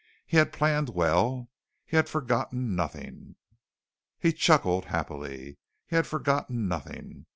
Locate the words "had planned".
0.37-0.89